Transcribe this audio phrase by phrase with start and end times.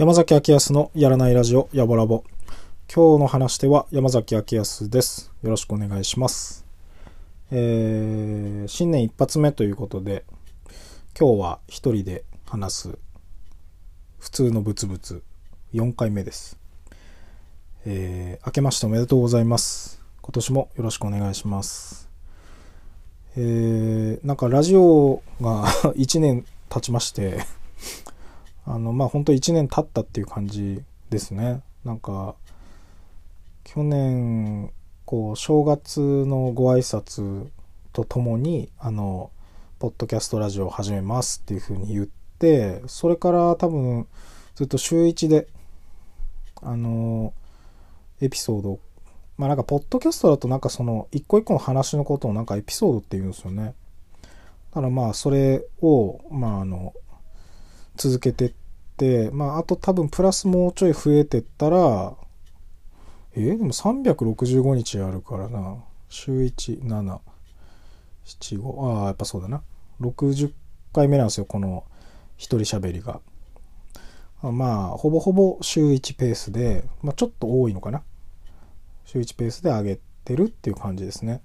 [0.00, 2.24] 山崎明康のやらないラジオやぼらぼ。
[2.92, 5.30] 今日の話では山崎明康です。
[5.42, 6.59] よろしくお願いします。
[7.52, 10.24] えー、新年一発目ということで、
[11.18, 12.98] 今日は一人で話す
[14.20, 15.24] 普通のブツブツ
[15.74, 16.58] 4回目です。
[17.84, 20.00] えー、明けましておめでとうございます。
[20.22, 22.08] 今年もよろしくお願いします。
[23.36, 25.66] えー、なんかラジオが
[25.98, 27.40] 1年経ちまして
[28.64, 31.62] あの、まあ本当1年経ったっていう感じですね。
[31.84, 32.36] なんか、
[33.64, 34.70] 去年、
[35.04, 37.48] こう、正月のご挨拶
[37.92, 39.30] とともに、あの、
[39.78, 44.06] ポッドキャストラジオを始めますっていうふうに言って、それから多分、
[44.54, 45.48] ずっと週1で、
[46.62, 47.32] あの、
[48.20, 48.78] エピソード
[49.40, 53.74] まあなんか、ポッドキャストだとなんかその、一個一個の話のことをなんかエピソードって言うんですよね。
[54.22, 56.92] だからまあ、それを、まああの、
[57.96, 58.52] 続けてっ
[58.98, 62.12] て、まあ、あと多分プラスもうちょい増えてったら、
[63.34, 65.76] えー、でも365日あるからな。
[66.08, 67.18] 週1、7、
[68.24, 69.62] 7、5、ああ、やっぱそうだな。
[70.00, 70.52] 60
[70.92, 71.84] 回目なんですよ、この
[72.36, 73.20] 一人喋りが。
[74.42, 78.02] まあ、ほぼほぼ週1ペースで、まあ、ちょっと多いのかな。
[79.04, 81.42] 週1ペースで上げてるっていう感じですね。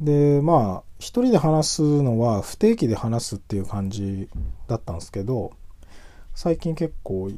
[0.00, 4.28] でまあ一人で話すのは不定期で話すっていう感じ
[4.66, 5.52] だったんですけど
[6.34, 7.30] 最近結構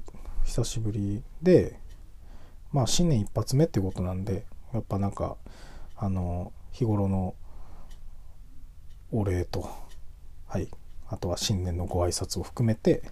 [0.45, 1.79] 久しぶりで
[2.75, 4.45] まあ新年一発目ってことなんで
[4.75, 5.37] やっぱなんか
[5.97, 7.35] あの日頃の
[9.13, 9.67] お礼と
[10.47, 10.69] はい。
[11.09, 13.03] あとは新年のご挨拶を含めて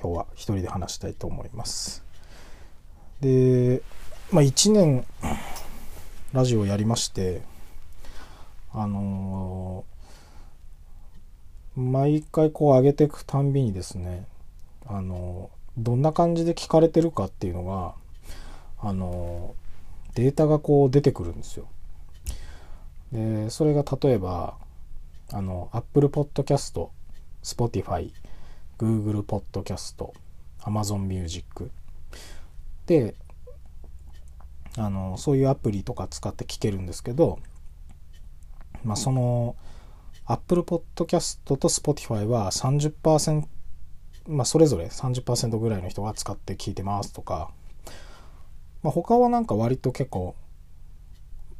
[0.00, 2.04] 今日は一人で話したいと思います。
[3.20, 3.82] で
[4.32, 5.06] まあ1年
[6.32, 7.42] ラジオやりまして
[8.72, 14.26] あのー、毎回こう上げていくたんびにですね、
[14.86, 17.94] あのー、どんな感じで聞かれてるかっていうのが、
[18.80, 19.54] あの、
[20.14, 21.68] データがこう出てくるんですよ。
[23.12, 24.56] で、それが例えば、
[25.32, 26.88] あの、Apple Podcast、
[27.42, 28.12] Spotify、
[28.78, 30.12] Google Podcast、
[30.60, 31.70] Amazon Music
[32.86, 33.14] で、
[34.76, 37.38] あの、そういうアプリとか使って聞けるんですけど、
[38.84, 39.56] まあ、その
[40.26, 43.46] Apple Podcast と Spotify は30%、
[44.28, 47.50] まあ、それぞれ30%ぐらいの人が使って聞いてますとか、
[48.82, 50.34] まあ、他はなんか割と結構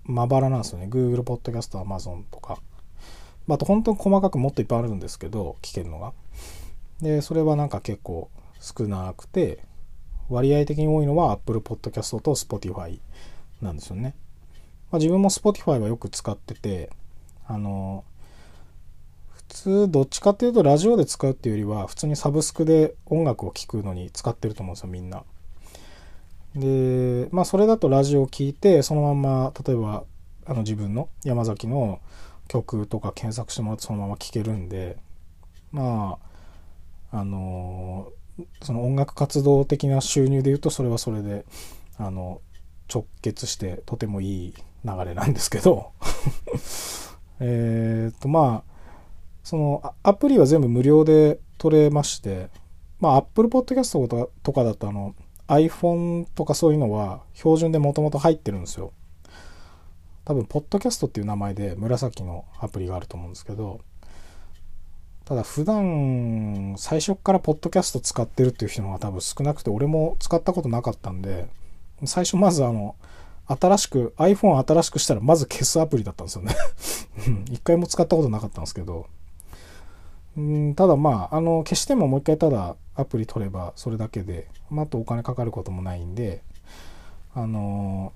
[0.04, 0.86] まばらなんですよね。
[0.86, 2.58] Google Podcast、Amazon とか、
[3.46, 6.12] まあ、と本当に細かくもっといっぱいあるんですけど聞けるのが。
[7.00, 8.30] でそれはなんか結構
[8.60, 9.64] 少なくて
[10.28, 12.98] 割合的に多いのは Apple Podcast と Spotify
[13.62, 14.14] なんですよね、
[14.90, 16.90] まあ、自分も Spotify はよく使ってて
[17.46, 18.04] あの
[19.30, 25.24] 普通どっちかっていうとラジオで使うっていうよりは普通にサブスクで音楽を聴くのに使ってると思うんですよみんな。
[26.54, 30.04] でまあそれだとラジオを聴いてそのまんま例えば
[30.46, 32.00] あの自分の山崎の
[32.48, 34.96] 曲とか検索してもらってそのまま聴けるんで
[35.72, 36.18] ま
[37.10, 38.12] ああの
[38.62, 41.44] その音楽活動的な収入で言うとそれはそれで
[41.98, 42.40] あの
[42.92, 44.54] 直結してとてもいい
[44.84, 45.92] 流れなんですけど。
[47.40, 48.78] えっとまあ
[49.44, 52.50] そのアプリは全部無料で取れまして
[53.00, 55.14] まあ Apple Podcast とかだとあの
[55.48, 58.92] iPhone とかそういうのは標準でもともと入ってるんですよ。
[60.24, 63.80] 多分ポッドキャストっていう名前で紫のアプリがあると思うんですけど
[65.24, 71.48] ただ普段最初からポッドキャスト使ってるっていう人が多分少なくて俺も使ったことなかったんで
[72.04, 72.94] 最初まずあの
[73.46, 76.54] 新しく iPhone 新しくしたらまず消すアプリだったんですよね。
[77.50, 79.06] 一回も使ったことなかったんですけど
[80.38, 86.42] うんただまああの消してももう一回ただアプリ取ればそれだけで、まあ、あとお金かかることもないんで
[87.34, 88.12] あの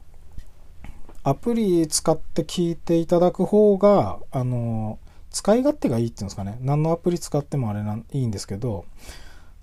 [1.25, 6.59] アプリ使って聞いていただく方があの使い勝手がいいっていうんですかね。
[6.61, 8.85] 何のアプリ使ってもあれないいんですけど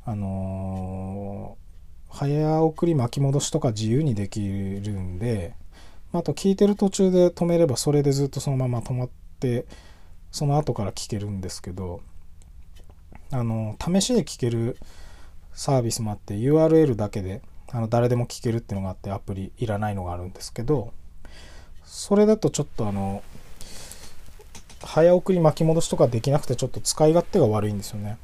[0.06, 1.58] あの
[2.10, 5.54] 早送り巻き戻しとか自由にできるんで、
[6.12, 9.10] あと聞いてる途中で止めればそれでずっとそのまま止まっ
[9.40, 9.66] て
[10.32, 12.02] その後から聞けるんですけど
[13.32, 14.78] あの試しで聞ける
[15.54, 17.42] サービスもあって URL だけで
[17.72, 20.94] あの誰でも聞けるっていうのがあってアプリいらないのがあるんですけど
[21.84, 23.24] それだとちょっとあの
[24.82, 28.18] 早送り巻き戻しとかできなくてちょっと使い勝手が悪いんですよね。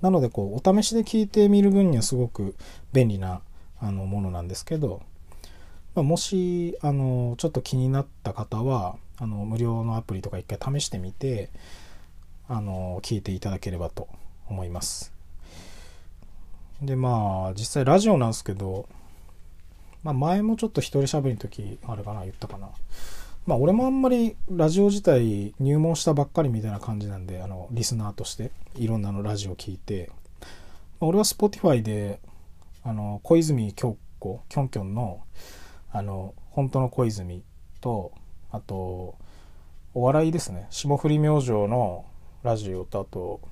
[0.00, 2.54] なのでこうお試しで聞いてみる分にはすごく
[2.92, 3.40] 便利な
[3.80, 5.02] あのものなんですけど、
[5.96, 11.50] まあ、もしあのちょっと気になった方はあの無料のアプリとか一回試してみて
[12.48, 14.08] あの聞いていただければと
[14.48, 15.12] 思います。
[16.82, 18.88] でまあ実際ラジオなんですけど、
[20.02, 22.68] まあ、前もちょっと一人喋りの時あれかな言ったかな。
[23.46, 30.10] まあ俺もあんまりラジオ自体入門したばっかりみたいな感じなんで、あの、リスナーとしていろんなのラジオ聞いて、
[31.00, 32.20] まあ、俺は Spotify で、
[32.84, 35.22] あの、小泉京子、キョンキョンの、
[35.90, 37.42] あの、本当の小泉
[37.80, 38.12] と、
[38.50, 39.14] あと、
[39.94, 40.66] お笑いですね。
[40.70, 42.04] 霜降り明星の
[42.48, 43.42] ラジオと、あと、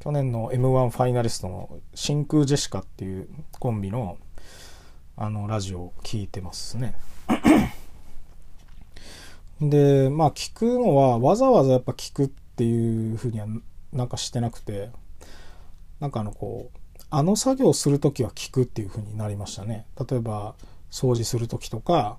[0.00, 4.16] 去年の M1 ファイナリストの真空ジェシカっていうコンビの、
[5.18, 6.94] あの、ラジオを聞いてますね。
[9.60, 13.46] で、まあ聞くのはわざわざやっぱ聞くっていうふうには
[13.92, 14.88] なんかしてなくて、
[16.00, 16.78] なんかあのこう、
[17.10, 19.84] あの作業するときは聞くっていうふうになりましたね。
[20.08, 20.54] 例えば
[20.90, 22.16] 掃除するときとか、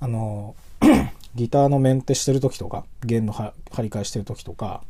[0.00, 0.56] あの、
[1.36, 3.52] ギターのメンテしてるときとか、弦の張
[3.82, 4.82] り替えしてるときとか、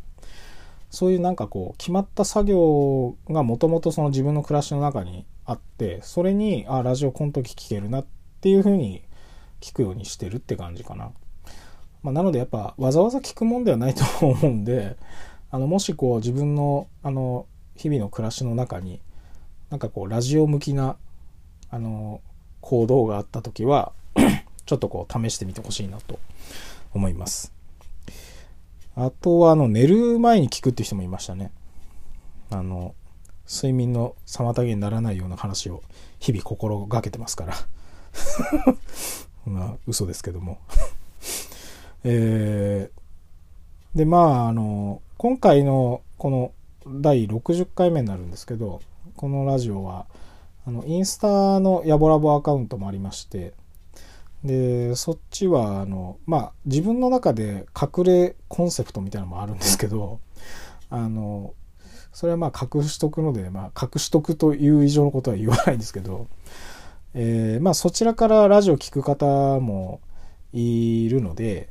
[0.94, 8.06] そういうなんかこう決まった作業がもともとその自分の暮らしの中にあってそれにあラジオこの時聞けるなっ
[8.40, 9.02] ていうふうに
[9.60, 11.10] 聞くようにしてるって感じかな。
[12.02, 14.96] まあ、なのでやっぱわざわざ聞くもんではないと思うんで
[15.50, 19.00] あのもしこう自分のあの日々の暮らしの中に
[19.70, 20.96] なんかこうラジオ向きな
[21.70, 22.20] あの
[22.60, 23.92] 行動があった時は
[24.66, 26.18] ちょっとこう試してみてほしいなと
[26.92, 27.53] 思います。
[28.96, 31.52] あとはあの寝る前に聞くっていう人もいましたね。
[32.50, 32.94] あの
[33.46, 35.82] 睡眠の妨げにならないような話を
[36.18, 37.54] 日々心がけてますから
[39.44, 40.58] まあ嘘ですけども
[42.04, 46.52] えー、で、まあ、あの、今回のこの
[46.86, 48.82] 第60回目になるんですけど、
[49.16, 50.06] このラジオは、
[50.66, 53.54] あの、インスタのヤボラボアカウントもありまして、
[54.44, 60.20] で、そっちは、あの、まあ、自分の中で隠れコンセプトみたいなのもあるんですけど、
[60.90, 61.54] あの、
[62.12, 66.28] それはまあ隠しとくので、まあ、隠しとくという以上のことは言わないんですけど、
[67.14, 69.26] えー、まあそちらからラジオ聞く方
[69.58, 70.00] も
[70.52, 71.68] いるので、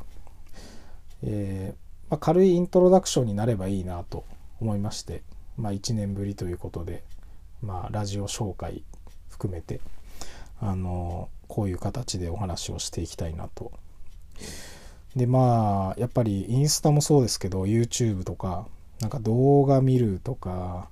[1.23, 4.25] えー、まあ、軽いイントロダクションになればいいなと
[4.59, 5.23] 思いまして、
[5.57, 7.03] まあ、1年ぶりということで、
[7.61, 8.83] まあ、ラジオ紹介
[9.29, 9.79] 含めて、
[10.59, 13.71] あのこういう形でお話をしていきたいなと。
[15.15, 18.65] でまあやっぱりインスタもそうですけど YouTube とか
[19.01, 20.89] なんか動画見るとか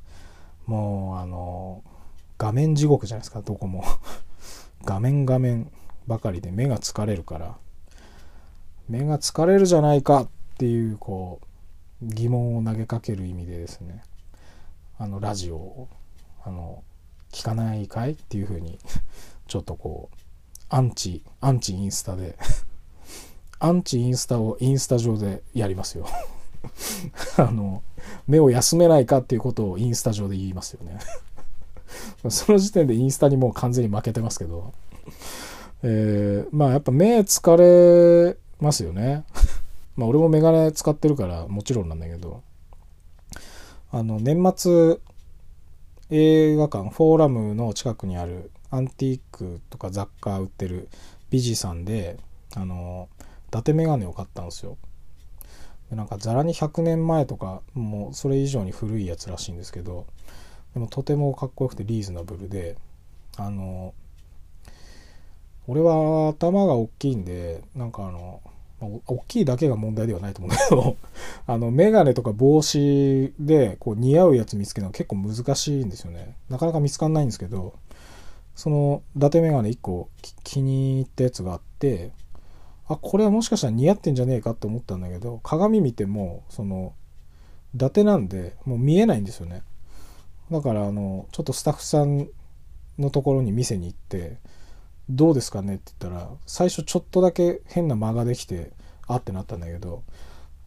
[0.67, 1.83] もうあの
[2.37, 3.83] 画面地獄じゃないですかどこも。
[4.85, 5.71] 画面画面
[6.05, 7.57] ばかりで目が疲れるから。
[8.87, 10.29] 目が疲れるじゃないかっ
[10.59, 11.39] ていうこ
[12.03, 14.03] う疑問を投げかける意味でですね。
[14.99, 15.89] あのラジオを
[16.43, 16.83] あの
[17.31, 18.77] 聞かないかいっていうふうに
[19.47, 20.20] ちょっとこう
[20.73, 22.37] アンチアンチインスタで。
[23.59, 26.07] アンチインスタをインスタ上でやりますよ。
[27.37, 27.83] あの
[28.25, 30.97] 目を休めないかっていうことをインスタ上で言いますよね。
[32.29, 34.73] その時点でインスタにもう完全に負けてますけど、
[35.83, 37.55] えー、まあやっぱ目疲
[38.31, 39.25] れますよね。
[39.97, 42.41] まあ俺もメガネ使ってるからもちろんなんだけど、
[43.91, 44.99] あの年末
[46.11, 50.89] 映画館フォーラムの近くにあるアンティークとか雑貨売ってる
[51.29, 52.17] ビジさんで、
[52.55, 53.09] あの、
[53.49, 54.77] 伊達メガネを買ったんですよ。
[55.91, 60.07] でなんかざらに100年前とかもうそれ以上に古いやつらしいんですけど
[60.73, 62.77] でもとてもかっこよくてリーズナブルで
[63.35, 63.93] あの
[65.67, 68.41] 俺は頭が大きいんでなんかあの
[68.81, 70.97] ま、大きいだけが問題ではないと思うんだけど
[71.45, 76.35] あの、メガネとか帽子で、こう、似合うやつ見つけるのは結構難しいんですよね。
[76.49, 77.75] なかなか見つかんないんですけど、
[78.61, 80.07] その、伊達メガネ1個
[80.43, 82.11] 気に入ったやつがあって、
[82.87, 86.93] あ、これはもしかしたら似合ってんじゃねえかって思ったんだけど、鏡見ても、その、
[87.73, 89.63] 伊達なんで、もう見えないんですよね。
[90.51, 92.27] だから、あの、ちょっとスタッフさん
[92.99, 94.37] のところに店に行って、
[95.09, 98.73] どうですかねって言ったら、最初ちょっとだけ変な間ができて、
[99.07, 100.03] あってなったんだけど、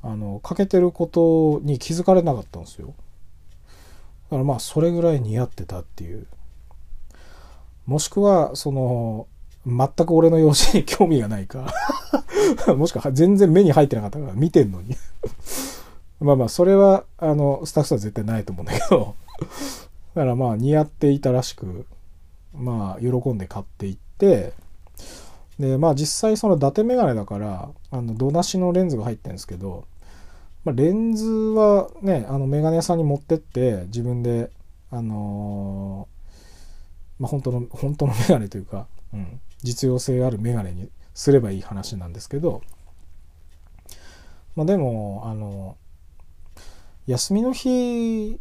[0.03, 2.89] あの、かけてることに気づかれなかったんですよ。
[2.89, 6.27] だからまあ、それぐらい似合ってたっていう。
[7.87, 9.27] もしくは、その、
[9.67, 11.73] 全く俺の容姿に興味がないか。
[12.77, 14.97] もしくは全然目に入ってなかったから見てんのに。
[16.21, 19.15] まあまあ、それは、あの、スタッフさん絶対ないと思うんだけど。
[20.15, 21.87] だからまあ、似合っていたらしく、
[22.55, 24.53] まあ、喜んで買っていって、
[25.59, 29.85] でまあ実際その伊達メガネだからあの度なしのレンズが入ってるんですけど、
[30.65, 34.51] まあ、レンズはねあのメガネ屋さんに持ってって自分で
[34.91, 36.14] あのー、
[37.25, 42.61] まあ本当の本当のメガネというか、うん、実用性あるメガネにすればいい話なんですけど
[44.55, 45.79] まあでもあの
[47.07, 48.39] 休みの日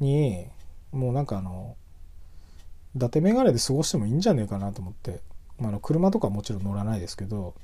[0.00, 0.46] に
[0.92, 1.76] もうなんかあの
[2.96, 5.20] 伊達メガネで過ごしてもいいんじゃねえかなと思って、
[5.58, 7.54] まあ、あの車とかもちろん乗らないですけど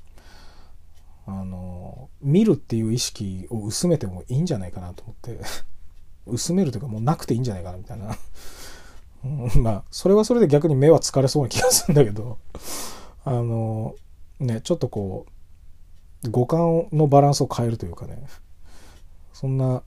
[1.25, 5.39] あの見るっていう意識を薄めてもいいんじゃないかなと思って
[6.27, 8.15] 薄めるというかもうなくていいんじゃないかなみたいな
[9.23, 12.37] まあそれはそれで逆に目は疲れそうな気がするんだけど。
[13.25, 13.95] あの
[14.39, 15.25] ねちょっとこ
[16.23, 18.23] う五感のバランスを変えるというかね。
[19.33, 19.83] そんな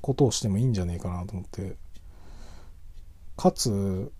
[0.00, 1.76] ことをしてもいいんじゃねえかなと思って。
[3.36, 4.12] かつ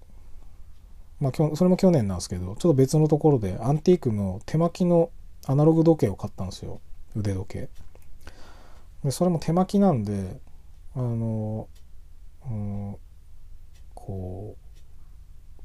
[1.20, 5.10] まあそれも去年なんですけどちょっと別のところでアンティークの手巻きの
[5.46, 6.80] アナログ時計を買ったんですよ。
[7.16, 7.68] 腕時計。
[9.04, 10.40] でそれも手巻きなんで
[10.94, 11.68] あの、
[12.48, 12.96] うん、
[14.08, 15.62] こう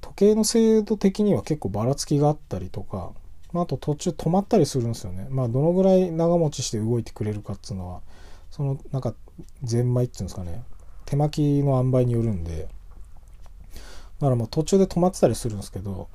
[0.00, 3.10] 時計の精度的には結構ばらつきがあったりとか、
[3.52, 5.26] まあ、あと途中止まったりするんですよね。
[5.28, 8.00] まあどのぐらい長持ちして動いてくれるかっていうのは
[8.50, 9.14] そのなんか
[9.62, 10.62] ゼンマイっていうんですかね。
[11.04, 12.62] 手巻きの塩梅によるんで。
[12.62, 12.68] だ
[14.20, 16.08] からもう途中で止まってたりするんですけど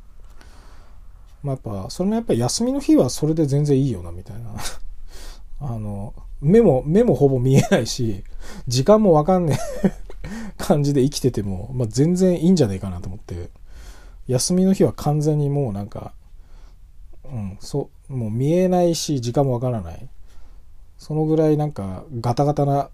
[1.44, 4.56] まあやっぱそれもやっぱり休みの日はそれで全然いいよなみたいな。
[5.64, 8.24] あの目も目もほぼ見えないし
[8.68, 10.01] 時間もわかんねえ。
[10.72, 13.50] 感じで生きてても、まあ、全然いいんじゃないかなと思って
[14.28, 16.14] 休みの日は完全にもうなんか
[17.26, 20.08] うんそうもう見えないし時間もわからない
[20.98, 22.90] そのぐらいなんかガタガタな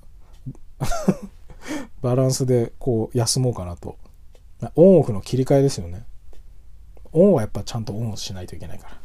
[2.02, 3.98] バランスでこう休もうかなと。
[4.76, 6.04] オンオフの切り替えですよね。
[7.12, 8.98] オンはやっぱちゃんとオンしないといけないから。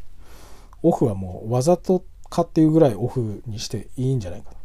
[0.81, 4.57] オフはもうわざとかっていうぐらいオフにしていいんじゃないかな。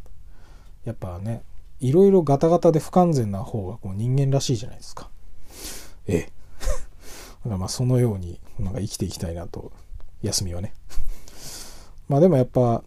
[0.85, 1.43] やっぱね、
[1.81, 5.11] いろいろガタガタで不完全な方がこう人間らしいじゃないですか。
[6.07, 6.33] ええ。
[7.45, 9.73] だからまあそのようになんか生きていきたいなと。
[10.23, 10.75] 休みはね。
[12.09, 12.83] まあでもやっぱ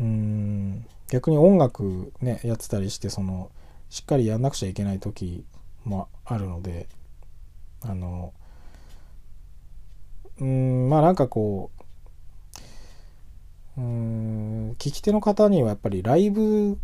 [0.00, 3.50] うん逆に音楽ねやってたりしてその
[3.90, 5.44] しっかりやんなくちゃいけない時
[5.84, 6.88] もあるので
[7.82, 8.32] あの
[10.40, 11.70] うんまあなんかこ
[13.76, 16.78] ううん聞き手の方にはやっぱりライブ、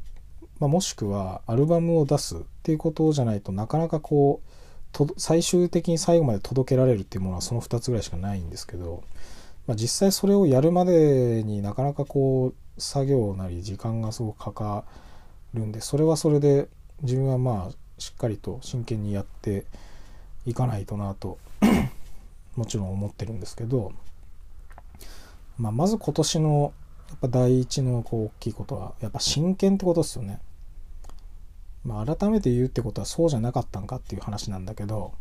[0.61, 4.49] まあ、もしくはアルバムを出すっていうことじゃないとなかなかこう
[4.93, 9.03] と最終的に最後まで届けられるっていうものはその2つぐらいしかないんですけど、
[9.67, 14.85] まあ、実際それをやるまでになかなかこう作業なり時間がすごくかか
[15.55, 16.69] るんでそれはそれで
[17.03, 19.65] 自分はまあしっかりと真剣にやって
[20.47, 21.39] いかないとなと
[22.57, 23.93] もちろん思ってるんですけど、
[25.59, 26.73] まあ、まず今年の
[27.11, 30.41] やっぱ第一のこう大きいことはやっぱ真剣ってことですよね。
[31.89, 35.15] まあ、改めて言うってことはそうじゃなかったんかっていう話なんだけど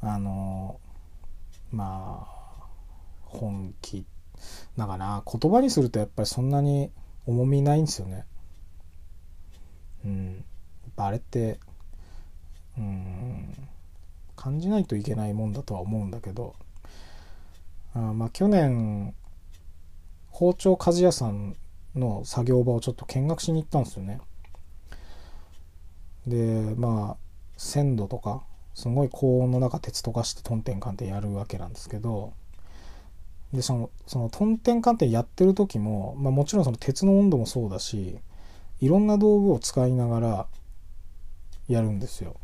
[0.00, 0.80] あの
[1.70, 2.66] まあ
[3.24, 4.06] 本気
[4.78, 6.90] なんかな言葉にするとやっぱりそんなに
[7.26, 8.24] 重みないんですよね。
[10.04, 10.44] うん。
[10.96, 11.58] あれって、
[12.78, 13.54] うん、
[14.36, 16.54] 感じないといけないもんだとは思うんだけど、
[17.94, 19.14] あまあ去年、
[20.30, 21.56] 包丁鍛冶屋さん
[21.94, 24.20] の作業場をちょっと見学しに行ったんですよね。
[26.26, 27.16] で、まあ、
[27.56, 28.42] 鮮度とか、
[28.74, 32.34] すごい高温の中鉄とかしてトンテンカンってやるわけなんですけど、
[33.52, 38.18] でそのそのトンテンカンテンやってる時も、まあ、もちろんその鉄の温度もそうだし
[38.80, 40.46] いろんな道具を使いながら
[41.68, 42.36] やるんですよ。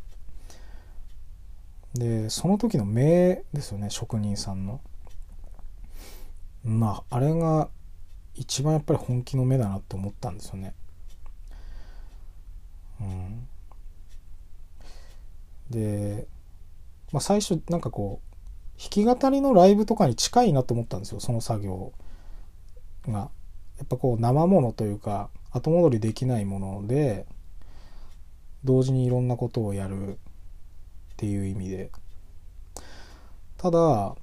[1.94, 4.80] でその時の目ですよね職人さんの。
[6.64, 7.68] まああれが
[8.34, 10.74] 一番やっぱり本気の目だなって思ったんですよね。
[13.00, 13.48] うん、
[15.72, 16.28] で、
[17.10, 21.92] まあ、最初なんかこう弾き語りのライブとかに近いなと思ったんですよその作業
[23.08, 23.30] が。
[23.78, 27.26] やっぱこう生ものというか後戻りできないもので
[28.62, 30.16] 同時にいろんなことをやるっ
[31.16, 31.90] ていう意味で
[33.56, 34.14] ただ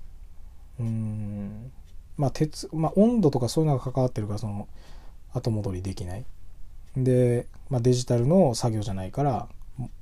[0.79, 1.71] うん
[2.15, 4.67] まあ鉄、まあ、温度とかそういうのが関わってるからその
[5.33, 6.25] 後戻りできない
[6.95, 9.49] で、まあ、デジタルの作業じゃないから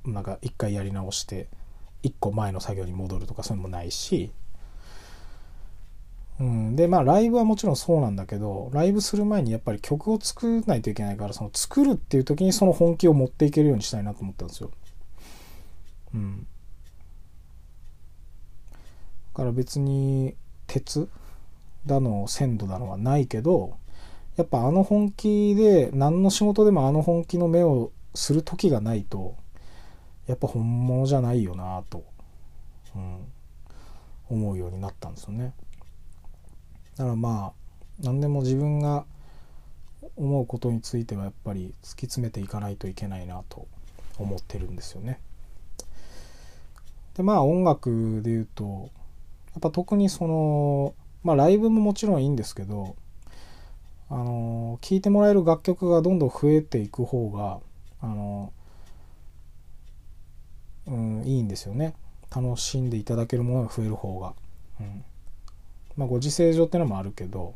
[0.04, 1.48] なんか一回やり直して
[2.02, 4.30] 一個前の作業に戻るとかそういうのもないし。
[6.40, 14.70] うん、でまあライブはもちろんそうなんだけどライブする前にやっぱり曲を作らないといけないからその作るっていう時にその本気を持っていけるようにしたいなと思ったんですよ。
[16.14, 16.46] うん、
[18.70, 18.76] だ
[19.34, 20.36] から別に
[20.68, 21.08] 鉄
[21.86, 23.76] だの鮮度だのはないけど
[24.36, 29.34] やっぱあの本気で何の仕事でもあの本気の目をする時がないと
[30.28, 32.04] やっぱ本物じゃないよなと、
[32.94, 33.18] うん、
[34.28, 35.54] 思うようになったんですよね。
[36.96, 37.52] だからまあ
[38.00, 39.04] 何でも自分が
[40.16, 43.66] 思うことについてはやっぱり突き詰めていかないといけないなと
[44.18, 45.18] 思ってるんですよね。
[47.14, 48.90] でまあ音楽で言うと
[49.54, 50.94] やっぱ特にその
[51.24, 52.96] まあライブももちろんいいんですけど
[54.10, 57.60] あの聴いてもらえる楽曲がどんどん増えていく方が
[58.00, 58.52] あの
[60.88, 61.94] うんいいんですよね
[62.34, 64.34] 楽しんでいただけるものが増える方が。
[64.80, 65.04] うん
[65.96, 67.54] まあ、ご時世上ってのもあるけど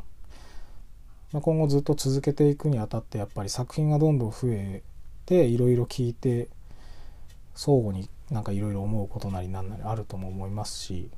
[1.33, 4.83] まあ、今後ずっと続けていくにあたってやっぱり作品がどんどん増え
[5.25, 6.49] ていろいろ聞いて
[7.55, 11.11] 相互になんかいろいろ思うことなりなんなりあるとも思いますし、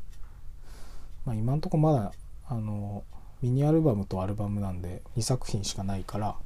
[1.24, 2.12] まあ、今んとこまだ
[2.48, 3.02] あの
[3.42, 6.36] ミニアルバムとアルバムなんで2作品しかないから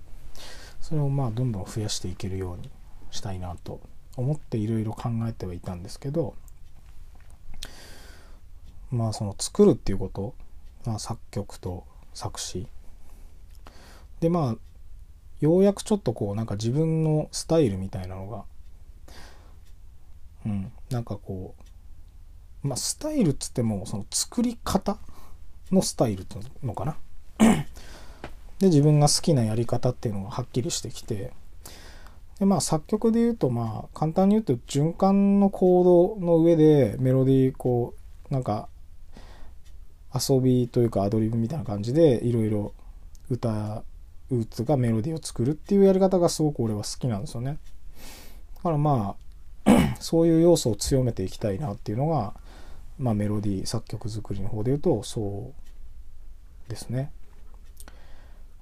[0.80, 2.70] それをまあどんどん増やしていけるように
[3.10, 3.80] したいなと
[4.18, 6.34] 思っていろいろ考えてはいたんですけど
[8.90, 10.34] まあその作るっていうこと、
[10.84, 11.84] まあ、作曲と
[12.14, 12.66] 作詞。
[14.20, 14.56] でまあ
[15.40, 18.44] ようやくちょっとこうなんか自分のスタイルみたいなのが
[20.44, 21.54] うんなんかこ
[22.64, 24.98] うまあスタイルっつってもその作り方
[25.70, 26.96] のスタイルっていうのかな。
[28.58, 31.32] で自分が好きなやり方っていうのがはっきりしてきて
[32.38, 37.94] でまあ作曲で言うとまあ簡単に言うと循環のコードの上でメロディーこ
[38.30, 38.68] うなんか
[40.14, 42.72] 遊びというかアドリブみたいな感じでいろいろ
[43.30, 43.82] 歌
[44.30, 47.58] ウーツがメロディーを作るっていうやり方がすごく俺は好きなんですよね。
[48.56, 49.16] だからま
[49.64, 52.34] あ そういう要素を強めていきたいなっていうのが、
[52.98, 55.52] まあ、メロディー作曲作りの方で言うとそ
[56.66, 57.10] うですね。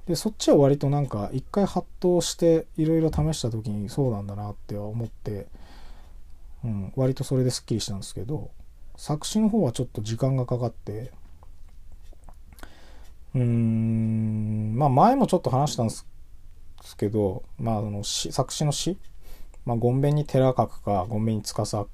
[0.07, 5.47] でそっちは割となんか一回発動していろいろ試した時にそうなんだなって思って、
[6.65, 8.51] うん、割とそれですっきりしたんですけど
[8.97, 11.11] 作詞の方はちょっと時間がかかって
[13.35, 16.07] うーんまあ前もちょっと話したんです
[16.97, 18.97] けど、まあ、あの作詞の詩、
[19.65, 21.87] まあ、ゴンベに寺書くかゴンベに司っ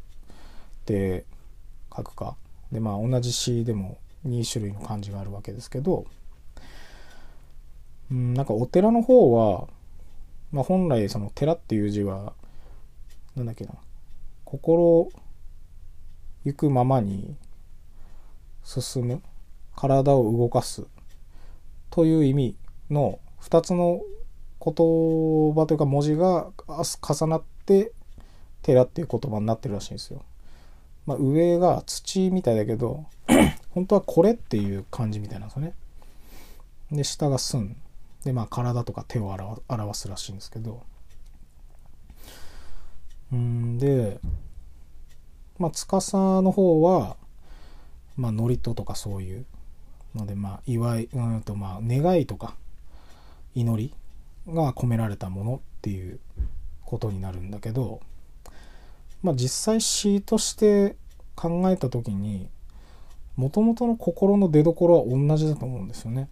[0.85, 1.25] て
[1.95, 2.37] 書くか。
[2.71, 6.07] でまあ同じ詩でも2種類の漢字があるわけですけど
[8.13, 9.67] うんなんかお寺の方は、
[10.53, 12.35] まあ、本来その寺っていう字は
[13.35, 13.73] なんだっけな
[14.45, 15.09] 心
[16.45, 17.35] 行くままに
[18.63, 19.23] 進む
[19.75, 20.85] 体を動かす
[21.91, 22.57] という意味
[22.91, 24.03] の2つの
[24.63, 24.75] 言
[25.55, 27.93] 葉というか文字が重なって
[28.61, 30.23] 寺っていう言葉になってるらしいんですよ。
[31.07, 33.07] まあ、上が土みたいだけど
[33.71, 35.75] 本当はこれっていう感じみたいなんですよね。
[36.93, 37.77] で下が寸
[38.25, 39.29] でまあ体とか手を
[39.69, 40.83] 表すらしいんですけど
[43.33, 44.21] うんで
[45.59, 47.17] まあ司の方は
[48.17, 49.47] まあ祝詞とかそういう
[50.15, 52.55] のでまあ祝いうんとまあ願いとか
[53.55, 53.95] 祈り
[54.53, 56.21] が込められたものっていう
[56.85, 58.01] ことになるんだけど
[59.23, 60.97] まあ実際詩として
[61.35, 62.49] 考えた時に
[63.37, 66.29] もともとの心の出どころは同じだと思うんですよね。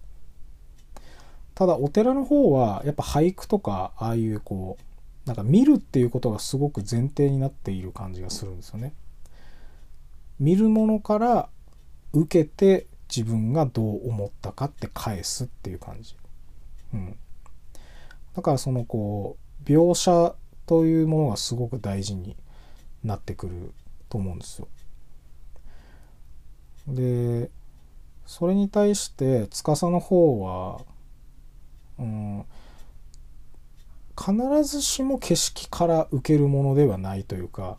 [1.61, 4.79] ただお寺の方はやっぱ俳句とかああいうこ
[5.27, 8.94] うなんか見るっていうことがすごく前提になっている感じがするんですよね。
[10.38, 11.51] 見るものから
[12.14, 16.16] 受けて自分がどう思ったかって返すっていう感じ。
[16.94, 17.16] うん。
[18.35, 22.38] だからそのこう、描写というものがすごく大事に
[23.05, 23.75] なってくる
[24.09, 24.68] と思うんですよ。
[26.88, 27.51] で、
[28.25, 30.88] それに対して司の方は、
[32.00, 32.44] うん、
[34.18, 37.76] 必ずしも景色から受けるものではないというか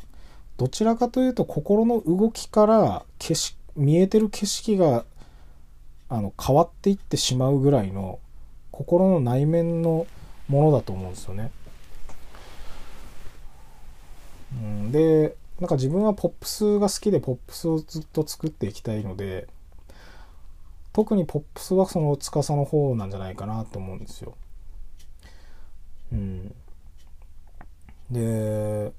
[0.57, 5.05] どちらかというと心の動きから景色見えてる景色が
[6.07, 8.19] あの変わっていってしまうぐらいの
[8.69, 10.05] 心の内面の
[10.47, 11.51] ものだと思うんですよね。
[14.53, 19.47] うん、でなんか自分はポップスが好きでポップスをずっと作っていきたいので
[20.93, 24.36] 特にポップスはその司の方なんじゃないかなと思うんですよ。
[26.12, 26.54] うん、
[28.12, 28.91] で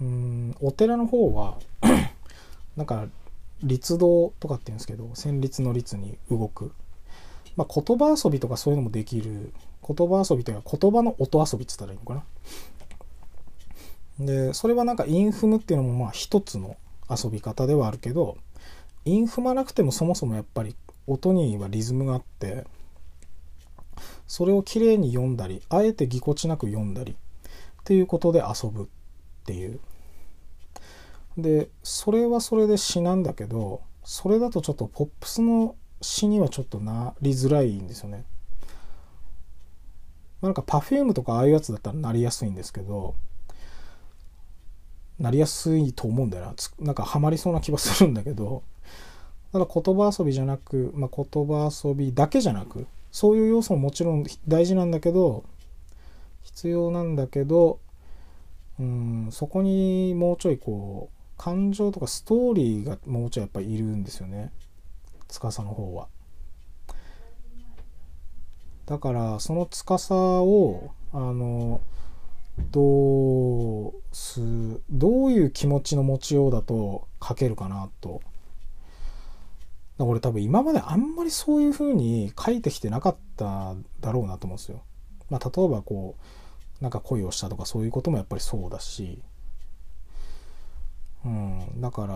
[0.00, 1.58] うん、お寺の方は
[2.76, 3.06] なんか
[3.62, 6.72] 律動とかって言うんですけど旋律の律に動く、
[7.56, 9.52] まあ、言葉遊びとかそういうのもできる。
[9.82, 12.24] 言葉遊びというか言葉の音遊びっつったらいいのかな。
[14.24, 16.76] でそれはなんかインフムっていうのもまあ一つの
[17.16, 18.36] 遊び方ではあるけど
[19.04, 22.66] インフマなくてもそもそもやっぱり音にはリズムがあって
[24.26, 27.14] それをきれいに読んだりあえてぎこちなく読んだりっ
[27.84, 28.86] ていうことで遊ぶっ
[29.44, 29.80] ていう。
[31.36, 38.24] でそれはそれで詩なんだけどそれだとちょっとポップスの詩にはちょっとなりづらいんですよね。
[40.42, 43.14] なんか Perfume とかああいうやつだったらなりやすいんですけど
[45.22, 46.54] なりやすいと思うんだよな。
[46.80, 48.62] なんかハマりそうな気はするんだけど。
[49.52, 55.44] ただ言葉遊びじゃなく、まあ、言葉遊びだけじゃなくそういう要素ももちろん大事なんだけど
[56.40, 57.78] 必要なんだけど
[58.80, 64.52] うんそこにもうちょいこう感情とかストーリーがもうちょいやっぱいるんですよね。
[65.28, 66.08] 司の方は。
[68.86, 71.80] だからその司をあの
[72.58, 74.40] どうす
[74.90, 78.20] どういう気持ちの持ちようだと書けるかなと。
[79.98, 84.82] 俺多分今まであんまりそういう風に書いてきてなかっただろうなと思うんですよ。
[85.30, 86.16] まあ例えばこ
[86.80, 89.22] うなんか恋をしたとかそういうこともやっぱりそうだし。
[91.24, 92.06] うん、だか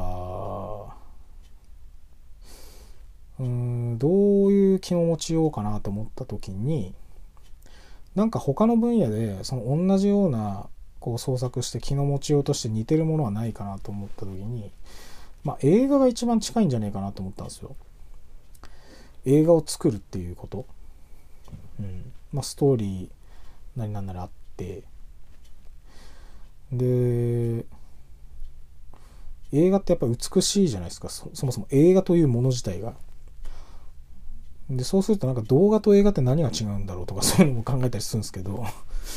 [3.39, 6.95] らうんどういう気持ちようかなと思った時に
[8.17, 10.67] なんか他の分野でその同じような
[10.99, 14.73] こう創作して気の持ちようとして似てるものはないかなと思った時に
[15.45, 17.77] まあ映画が一番近いんじゃないかなと思ったんですよ。
[19.27, 20.67] 映画を作るっていうこと。
[21.79, 23.09] うんまあ、ストーリー
[23.77, 24.83] 何なんならあって
[26.73, 27.67] で
[29.53, 32.95] 映画ってやっぱ美しいじゃないですかそもそも映画というもの自体が
[34.71, 38.65] で、そうするとなんか動画と映画って何が違うんだろうとか そういうのも考えたりするんですけど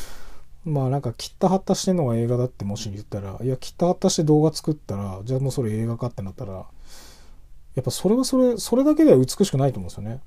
[0.66, 10.22] まあなんか切った貼ったしてんのが映画だってもし言ったら、いや切った貼ったして動画作ったら、じゃあもうそれ映画かってなったら、やっぱそれはそれ、それだけでは美しくないと思うんですよね。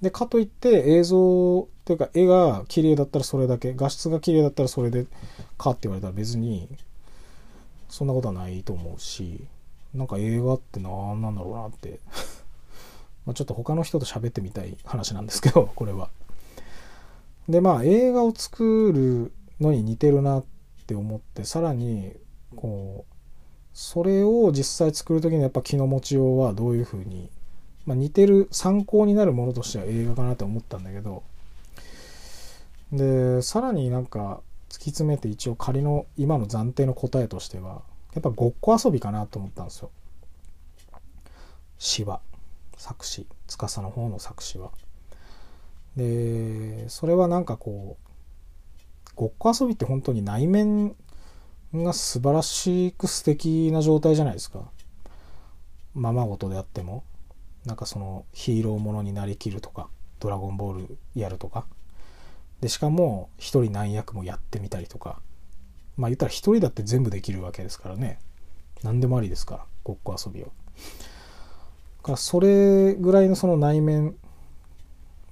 [0.00, 5.06] で、かといって映像っていうか絵が綺麗だったらそれだけ、画質が綺麗だったらそれで
[5.58, 6.68] かって言われたら別に
[7.88, 9.44] そんなことはないと思うし、
[9.92, 11.98] なんか映画って何なんだろうなって
[13.26, 16.10] まあ、ちょっと他の人と喋ってみたい話なんですけど、 これは。
[17.48, 20.44] で、まあ映画を作るのに似てるなっ
[20.86, 22.12] て思って、さらに、
[22.56, 23.14] こう、
[23.72, 27.30] それを実際作る時にやっぱ気の持ちようはどういうふうに、
[27.86, 31.22] まあ、似てる参考になるものとしては映画かなって思ったんだけど、
[32.92, 37.82] で、さらになんか突き詰めて一応仮の今の暫定の答えとしては、
[38.14, 39.90] やっぱごっこ遊びかなと思ったんですよ。
[41.78, 42.20] 詩は。
[42.80, 44.70] 作詞司の方の作詞は。
[45.96, 50.96] でそれはなんかこうごっこ遊びって本当に内面
[51.74, 54.70] が素晴らしく素敵な状態じゃないですか。
[55.94, 57.04] ままごとであっても
[57.66, 61.66] なんかそのヒーローものになりきるとかドラゴンボールやるとか
[62.62, 65.20] でしかも一人何役もやってみたりとか
[65.98, 68.20] まあ言ったら一人だって全部できるわけですからね
[68.82, 70.48] 何でもありですからごっこ遊びは。
[72.02, 74.16] かそれぐらいのその内面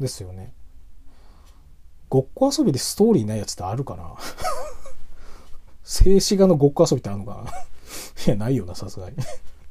[0.00, 0.52] ですよね。
[2.08, 4.14] ごっこ遊びでストーリーないやつってあるかな？
[5.84, 7.42] 静止画のごっこ遊びってあるのか？
[7.44, 7.50] な
[8.26, 9.16] いや、ないよな、さすがに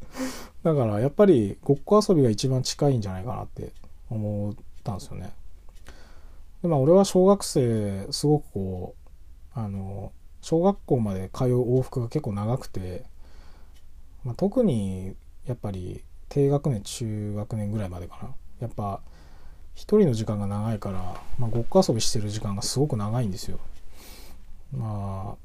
[0.63, 3.71] だからやっぱりごっこ遊びが一番近いんじゃないかなって
[4.10, 5.33] 思ったんですよね。
[6.62, 8.95] でまあ俺は小学生すごくこ
[9.55, 13.03] うあの小学校まで通う往復が結構長くて、
[14.23, 18.35] まあ、特にやっぱり低学年中学年ぐらいまでかな。
[18.59, 19.01] やっぱ
[19.75, 23.59] 一人の時間が長いから、まあ、ごっこ遊びしてる時間がすごく長いんですよ。
[24.75, 25.37] ま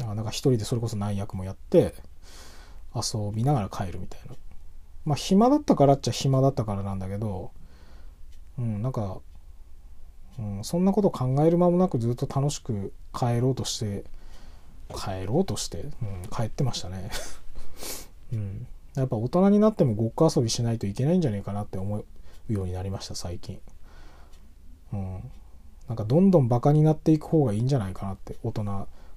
[0.00, 1.94] あなんか一人でそれこそ何役もやって
[2.94, 4.34] 遊びながら帰るみたいな。
[5.04, 7.52] まあ暇だったからっちゃ暇だったからなんだけど
[8.58, 9.18] うんなんか、
[10.38, 14.04] うん、そんなこと考える間もなくずっと楽しく帰ろうとして
[14.94, 15.92] 帰ろうとして、うん、
[16.30, 17.10] 帰ってましたね。
[18.32, 18.66] うん。
[18.96, 22.04] やっぱ大人になってもごっこ遊びしないといけないんじゃないかなって思
[22.48, 23.60] うようになりました最近。
[24.92, 25.30] うん。
[25.88, 28.64] なんかどんどんバカになっていく方がいいんじゃないかなって大人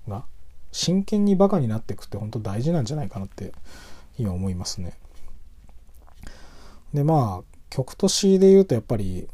[0.07, 0.25] が
[0.71, 3.53] 真剣にバカになっていくって本当大事なんじゃないかなって
[4.17, 4.97] 今思いますね。
[6.93, 9.27] でまあ曲と詩で言うとやっぱり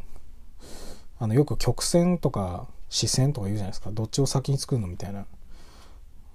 [1.19, 3.91] あのよく曲線とか視線とか言うじゃないですか。
[3.91, 5.25] どっちを先に作るのみたいな。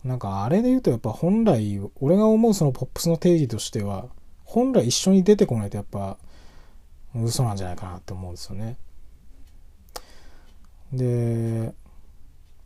[0.04, 4.06] なんかあれで言うとやっぱ本来、俺が思うそのポップスの定義としては、
[4.44, 6.16] 本来一緒に出てこないとやっぱ
[7.14, 8.76] 嘘なんじゃないかなって思うんですよね。
[10.92, 11.74] で、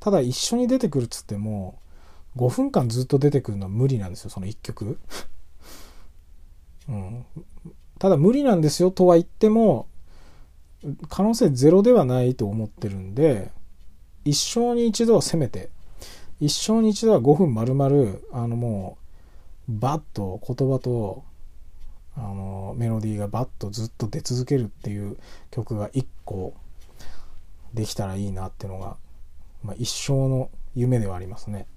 [0.00, 1.78] ただ一緒に出てくるっつっても、
[2.36, 4.98] 5分間ずっと出てくるのは無理なんですよその1曲。
[6.88, 7.24] うん、
[7.98, 9.86] ただ無理なんですよとは言っても
[11.08, 13.52] 可能性ゼロではないと思ってるんで
[14.24, 15.70] 一生に一度はせめて
[16.42, 18.98] 一生に一度は5分丸々あのも
[19.68, 21.22] うバッと言葉と
[22.16, 25.16] あのメロディーがバッとずっと出続けるっていう
[25.52, 26.54] 曲が1個
[27.72, 28.96] できたらいいなっていうのが、
[29.62, 31.68] まあ、一生の夢ではありますね。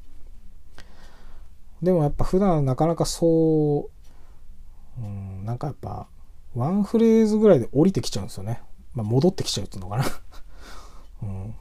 [1.84, 3.92] でもやっぱ普段なかなかそ
[4.98, 6.08] う、うん、なんかやっぱ
[6.56, 8.64] ワンフレーズぐらいで降りてきちゃうんですよね。
[8.96, 10.06] まあ、戻ってきちゃうっていうのかな。
[11.22, 11.56] うん、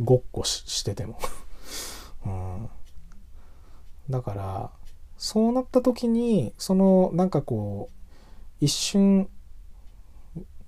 [0.00, 1.18] ごっこしてても
[2.28, 4.10] うん。
[4.10, 4.70] だから、
[5.16, 9.28] そうなった時に、その、なんかこう、一瞬、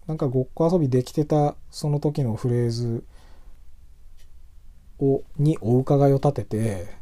[0.07, 3.05] なんかごっこ遊びできてたその時のフレーズ
[4.99, 7.01] を、にお伺いを立てて、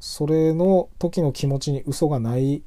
[0.00, 2.62] それの時の気持ちに嘘がない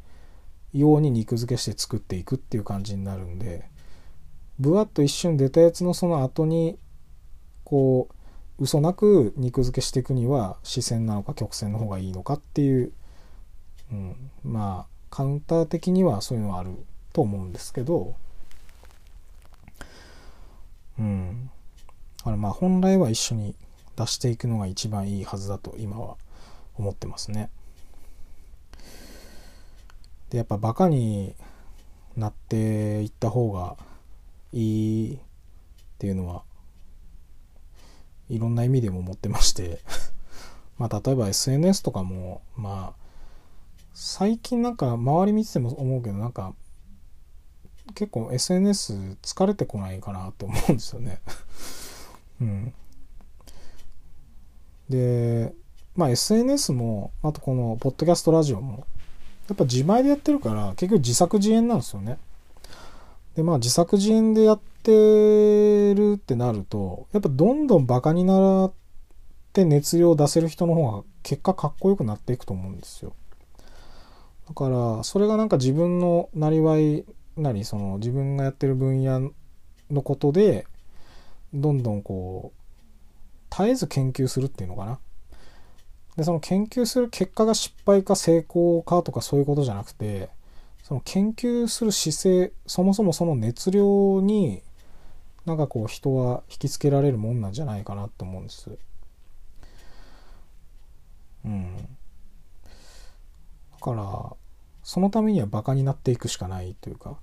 [0.73, 3.69] ように肉付けして作っていくっていう感じになるんで
[4.59, 6.77] ぶわっと一瞬出たやつのその後に
[7.63, 8.15] こう
[8.59, 12.91] 嘘なく肉付けしていくには視線なのか曲線の方がいいのかっていう、
[13.91, 16.71] うん、まあカウンター的にはそういうのはある
[17.13, 18.15] と思うんですけど
[20.99, 21.49] うん
[22.25, 23.55] あのまあ本来は一緒に
[23.95, 26.17] 出していくのが一番いいはずだと今は
[26.77, 27.49] 思ってますね。
[30.29, 31.35] でやっぱバカに
[32.15, 33.75] なっていった方が
[34.53, 35.17] いいっ
[35.97, 36.43] ていうのは
[38.29, 39.79] いろんな意味でも思ってまして
[40.77, 42.99] まあ例えば SNS とかもまあ
[43.93, 46.53] 最近なんか周り見てても思うけどなんか
[47.95, 51.19] 結構 SNS 疲れてこないかなって思うんですよね
[52.41, 52.73] うん。
[54.89, 55.53] で、
[55.95, 58.85] まあ SNS も、あとこのポッドキャストラジオも、
[59.47, 62.17] やっぱ自前でやってるから結局自作自演なんですよね。
[63.39, 64.91] でまあ自作自演でやって
[65.95, 68.73] るってなるとやっぱどんどんバカになっ
[69.53, 73.13] て熱量を出せる人の方が結果かっこよくなっていくと思うんですよ。
[74.45, 77.05] だからそれがなんか自分のなりわい
[77.37, 79.31] なりその自分がやってる分野
[79.89, 80.67] のことで
[81.53, 84.99] どんどんこう絶えず研究するっていうのかな。
[86.17, 90.29] でその研究する結果が失敗か成功かとかそういうことじゃなくて
[90.89, 94.63] その研究する姿勢そもそもその熱量に
[95.45, 98.71] なんかこう人は引きつけられるもんなんじゃないかなって思うんです。
[101.45, 101.75] うん。
[101.77, 101.81] だ
[103.79, 104.35] から
[104.81, 107.19] そのためにはバカになっていくしかないというか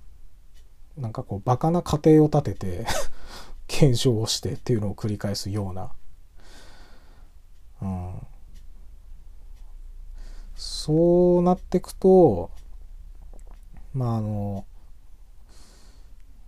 [0.97, 2.85] なんかこうバカな過程を立てて
[3.67, 5.91] 検証をしてっていうのを繰り返すような。
[7.81, 8.27] うん
[10.55, 12.49] そうなっていくと、
[13.97, 14.65] まああの、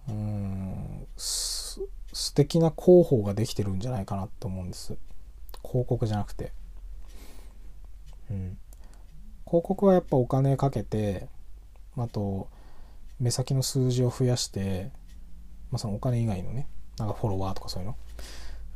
[0.07, 1.89] うん、素
[2.35, 4.95] 敵な広報ができてるんじゃないかなと思うんです。
[5.63, 6.51] 広告じゃなくて。
[8.29, 8.57] うん。
[9.47, 11.27] 広告はやっぱお金かけて、
[11.97, 12.47] あと、
[13.19, 14.91] 目先の数字を増やして、
[15.71, 16.67] まあそのお金以外のね、
[16.99, 17.95] なんかフォロワーとかそういうの、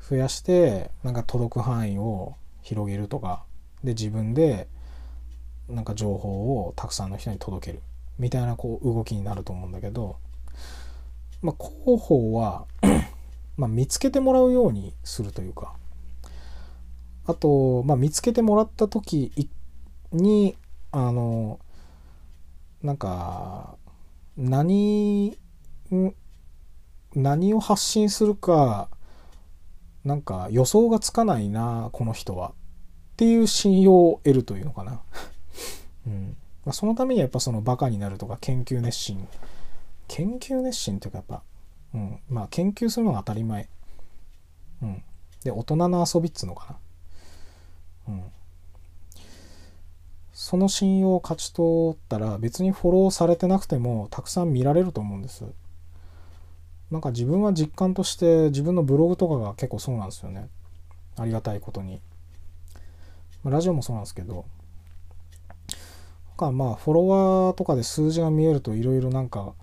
[0.01, 2.33] 増やして、なんか届く範囲を
[2.63, 3.43] 広げるとか、
[3.83, 4.67] で自分で
[5.69, 7.83] なんか情報をたくさんの人に届ける
[8.17, 10.17] みたいなこう動きになると思うんだけど、
[11.41, 12.65] まあ、広報は
[13.57, 15.75] ま見つけてもらうようにするというか
[17.25, 19.49] あと、まあ、見つけてもらった時
[20.11, 20.57] に
[20.91, 21.59] あの
[22.81, 23.75] なんか
[24.37, 25.37] 何
[27.15, 28.89] 何を発信するか
[30.03, 32.53] なんか予想がつかないなこの人はっ
[33.15, 35.01] ていう信用を得るというのかな。
[36.07, 36.37] うん。
[36.65, 39.27] まあ、そのためにやっぱそのバカになるとか研究熱心。
[40.07, 41.41] 研究熱心っていうかやっぱ、
[41.93, 43.67] うん、まあ研究するのが当たり前、
[44.81, 45.03] うん、
[45.43, 46.77] で大人の遊びっつうのか
[48.07, 48.23] な、うん、
[50.33, 55.45] その信用を勝ち取ったら別にフォローされてなくてもたくさん見られると思うんです。
[56.91, 60.49] なんか自分は実感として自分のブログとかが結構そうなんですよね。
[61.17, 62.01] ありがたいことに。
[63.45, 64.45] ラジオもそうなんですけど。
[66.45, 69.53] かまあフォロワーとかで数字が見えるといろいろなんか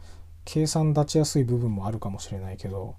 [0.45, 2.97] 計算立ちやすい部分もあるかもしれないけど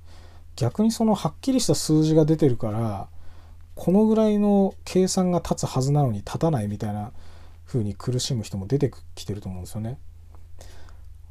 [0.56, 3.08] 逆にそのはっきりした数字が出てるから
[3.76, 7.12] このぐらいの計算が立つはずなのに立たないみたいな
[7.66, 9.98] 風に苦しむ人も出てきてると思うんですよね。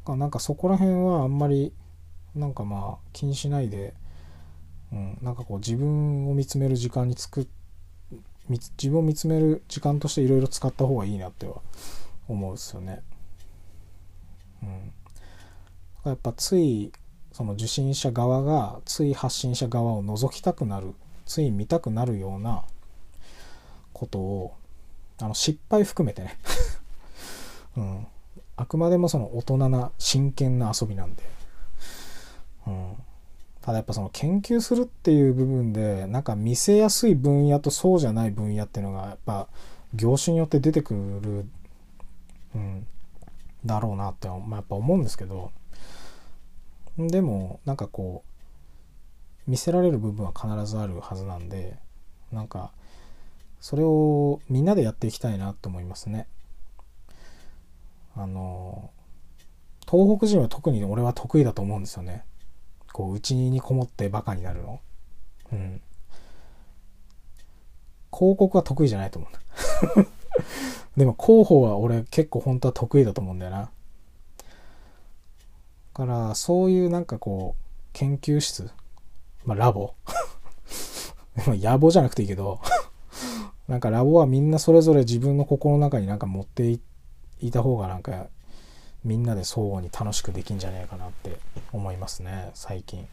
[0.07, 1.73] なんかそこら辺はあんまり
[2.35, 3.95] なんかまあ気にしないで、
[4.93, 7.47] うん、なんかこう自分を見つめる時間に作っ
[8.49, 11.61] 自分を見つめる時間としていろいろ使った方がいいなっては
[12.33, 13.03] 思うんすよね。
[14.63, 14.93] うん、
[16.05, 16.93] やっぱつい
[17.33, 20.95] その受信者側がつい発信者側を覗きたくなる
[21.27, 22.65] つい見たくなるような
[23.93, 24.55] ことを
[25.19, 26.39] あの失敗含めてね、
[27.77, 28.07] うん、
[28.57, 31.23] あくまでもその大人な真剣な遊びなんで、
[32.67, 32.97] うん、
[33.61, 39.49] ただやっぱその研究するっていう部分でなんか見せやすい分野とそうじゃない分野っていうのがやっぱ
[39.95, 41.47] 業種によって出てくる、
[42.55, 42.87] うん、
[43.65, 45.53] だろうなって、まあ、やっぱ思うんですけど
[46.99, 48.25] でもなんかこ
[49.47, 51.79] う見せられる部分は必ずあるはずなんで
[52.33, 52.73] なんか
[53.61, 56.27] それをみんなでやっていきたいなと思いますね。
[58.17, 58.91] あの
[59.91, 62.25] 東北人は特に俺は得意だと思うんですよね。
[62.93, 64.81] こう内にこもってバカになるの。
[65.53, 65.81] うん。
[68.13, 70.07] 広告は得意じゃないと思う。
[70.97, 73.59] でも広報は俺結構本当は得意だと思うんだよな。
[73.61, 73.71] だ
[75.95, 78.71] からそういうなんかこう研究室、
[79.45, 79.95] まあラボ
[81.37, 82.61] 野暮じゃなくていいけど
[83.69, 86.71] なんかラボはみんなそれぞれ自分の心の中になんか持って
[87.41, 88.27] いた方がなんか
[89.05, 91.39] みんなで相互に楽しくできんじゃねえかなって
[91.73, 93.07] 思いますね最近。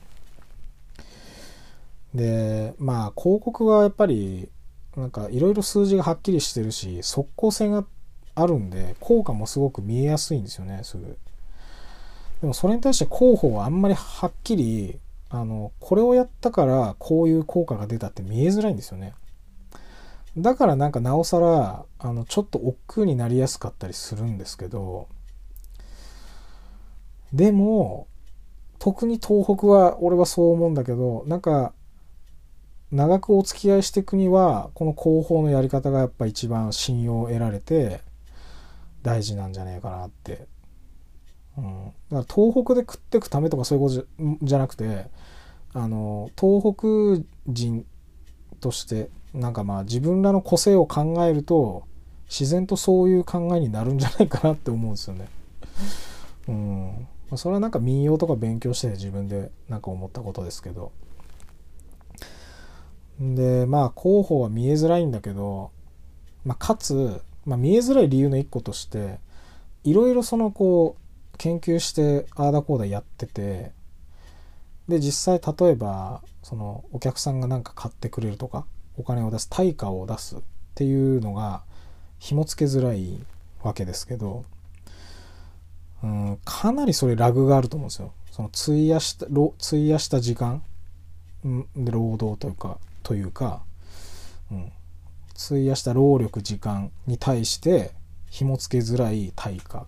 [2.13, 4.49] でまあ広告はやっぱり
[4.97, 7.85] なんかいろいろ数字がはっきりしてるし即効性が
[8.33, 11.17] あるんで効果もすごく見えやすいんですよねすぐ。
[12.41, 19.13] でもそれに対して広報はあんまりはっきりあのこれをやったからこういう効果が出たって見えづらいんですよね。
[20.37, 25.07] だからなんかなおさらあのちょっと億劫になりやすかったりするんですけど
[27.33, 28.07] でも
[28.77, 31.73] 特に東北は俺はそう思うんだけどなんか
[32.91, 38.01] 長くお付き合いしていくにはこの広報のやり方がやっぱ一番信用を得られて
[39.03, 40.47] 大事なんじゃねえかなって、
[41.57, 45.07] うん、だから東北で食ってくためとかそういうことじゃなくて
[45.73, 47.85] あの東北人
[48.61, 51.83] としてなんかまあ自分らの個性を考えると
[52.29, 55.27] 自然とそういう考えになるんじゃないかなって思うんですよね。
[56.47, 57.07] うん。
[57.37, 60.91] それはなんか民謡とか勉強して自分でなんか思ったことですけど。
[63.19, 65.71] で、まあ候補は見えづらいんだけど、
[66.45, 69.19] まあかつ、まあ見えづらい理由の一個として、
[69.83, 73.71] いろいろそのこう研究してああだこうだやってて、
[74.87, 78.65] で実際例えばそのお客さんがなんか買ってくれるとか
[78.97, 80.39] お金を出す対価を出すっ
[80.75, 81.63] ていうのが
[82.19, 83.19] 紐付けづらい
[83.61, 84.45] わけですけど、
[86.03, 88.13] うん、かなりそれラグがあると思うんですよ。
[88.31, 90.63] その費やした費やした時間
[91.75, 92.77] で労働というか
[93.07, 93.63] というか、
[94.51, 94.71] うん、
[95.45, 97.91] 費やした労力時間に対して
[98.29, 99.85] 紐付けづらい対価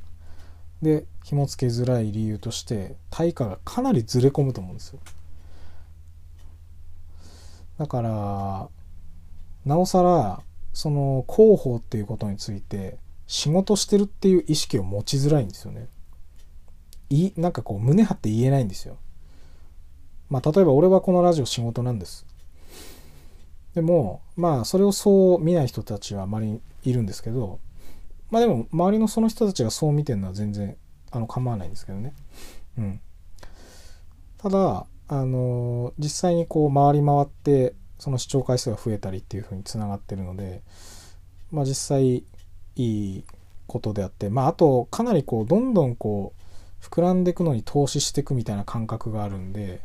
[0.81, 4.99] で紐付けづらい理由として対価がかなりずれ込むと思うんですよ
[7.77, 8.69] だから
[9.65, 10.39] なおさら
[10.71, 15.87] その広報っていうことについて仕事してるっていう意識を持ちづらいんですよね。
[17.09, 18.97] いなんかこう胸張って言えないんですよ。
[20.29, 22.25] まあ例えば俺はこのラジオ仕事なんです。
[23.75, 27.59] でもまあそれをそう見ない人たちはあまりいるんですけど
[28.31, 30.75] まあでも周りのその人たちがそう見てるのは全然
[31.11, 32.13] あの構わないんですけどね。
[32.77, 33.01] うん。
[34.37, 40.61] ただあの実際にこう回り回ってその視聴回数が増えたりっていうふうにつながってるので、
[41.51, 42.23] まあ、実際い
[42.75, 43.23] い
[43.67, 49.81] ことであって、まあ、あとかなりこうどんどんこう膨らんでいくのに投資していくみたいな感覚があるんで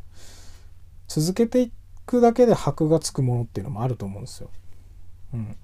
[1.09, 1.73] 続けていって
[2.07, 4.51] くだけで箔がつくものっていうのもあると思うんですよ。
[5.33, 5.57] うん、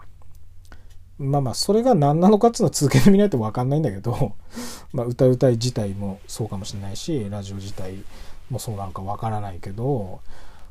[1.19, 4.35] まあまあそれが何なのかっていうのは続けてみないと分かんないんだけど
[4.93, 8.05] まあ歌うたい自体もそうかもしれないしラジオ自体
[8.51, 10.21] もそうなんか分からないけど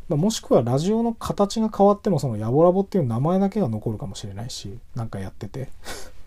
[0.10, 5.69] まあ、もしくはラジオの形が変わってもそのヤボラボっていう名前だけが残るかもしれないしなんかやってて。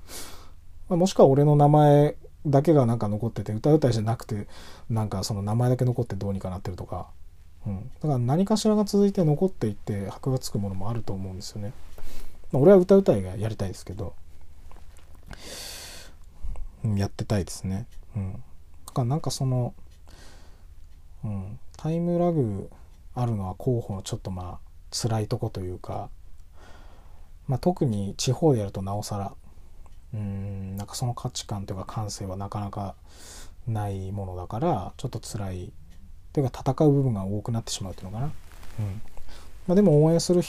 [0.88, 2.16] まもしくは俺の名前
[2.46, 4.46] だけがなんか残ってて歌うたいじゃなくて
[4.90, 7.08] なんかその名前だけ残ってどうにかなってるとか、
[7.66, 11.72] うん、だから何かしらが続いて残っていって箔がつくものもあると思うんですよね、
[12.50, 14.14] まあ、俺は歌うたいがやりたいですけど、
[16.84, 17.86] うん、やってたいですね。
[18.16, 18.32] うん。
[18.86, 19.74] だからなんかその、
[21.24, 22.70] うん、タイムラグ
[23.14, 26.10] あるのは候補のちょっとまあ辛いとこというか、
[27.46, 29.34] まあ、特に地方でやるとなおさら
[30.14, 32.94] うんなんかその価値観というか感性はなかなか
[33.66, 35.72] ないものだからちょっと辛い
[36.32, 38.26] というか戦う部分が多くなってしまうというのかな。
[38.26, 38.32] うん
[39.66, 40.42] まあ、でも応援する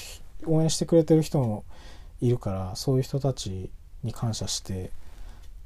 [0.46, 1.64] 応援してくれてる人も
[2.22, 3.70] いるからそういう人たち
[4.04, 4.92] に感謝して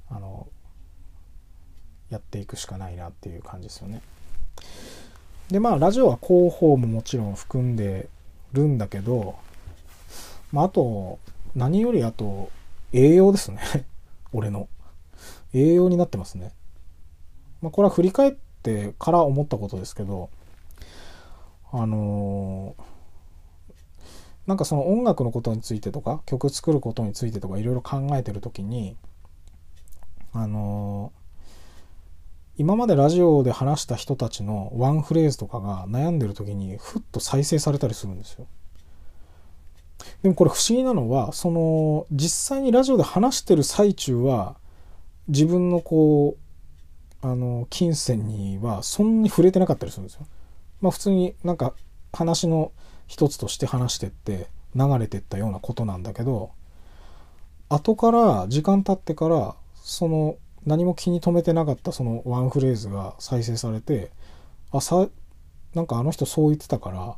[0.10, 0.48] あの
[2.10, 4.02] やっていくしかないなっていう感じですよね。
[5.50, 8.10] でまあラジオは広報ももちろん含んで
[8.54, 9.36] るんだけど、
[10.52, 11.20] まあ、あと
[11.56, 12.50] 何よりあと
[12.92, 13.62] 栄養ですね
[14.34, 14.68] 俺の
[15.54, 16.54] 栄養になってますね。
[17.62, 18.36] まあ、これは振り返っ
[19.00, 20.30] から思ったことですけど
[21.72, 22.82] あのー、
[24.48, 28.96] なんかその音楽のことについてとか曲作ることについてとかいろいろ考えてる時に
[30.34, 38.48] あのー、今までラジオで話した人たちのワンフレーズとかが悩んでる時にふっと再生されたりするんですよ。
[40.22, 44.56] でもこれ不思議なのはその実際にラジオで話してる最中は
[45.28, 46.47] 自分のこう
[47.22, 50.26] あの金銭にはそんなに触れてなかったりするんですよ。
[50.82, 51.74] まあ普通になんか
[52.14, 52.72] 話の
[53.08, 56.52] 一つとして話してって流れてったようなことなんだけど
[57.70, 64.12] 後から時間経ってからその何も気に留めてなかったそのワンフレーズが再生されて
[64.72, 65.08] あさ
[65.74, 67.16] なんかあの人そう言ってたから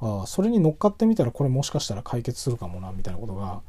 [0.00, 3.60] あそれに乗っかってみたらこれもしかしたら解決するかもなみたいなことが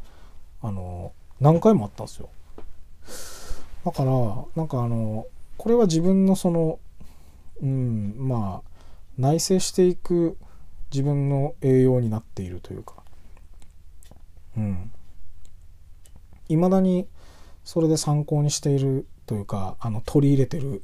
[0.62, 2.30] あの何回もあったんですよ。
[3.86, 4.12] だから
[4.56, 5.28] なんかあの
[5.58, 6.80] これは自分のその
[7.62, 8.70] うんまあ
[9.18, 10.38] 内省していく
[10.92, 12.96] 自分の栄養になっているというか。
[14.58, 14.92] うん。
[16.48, 17.08] いまだに
[17.64, 20.84] それで参考にしているというかあの取り入れてる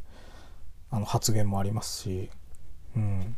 [0.90, 2.30] あの発言もありますし。
[2.96, 3.36] うん。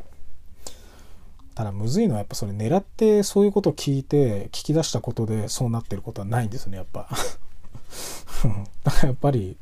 [1.54, 7.08] ただむずいのはやっぱそれ狙ってそういうことを聞いて聞き出したことでそうなってることはないんですねやっぱ。
[8.82, 9.56] だからやっぱり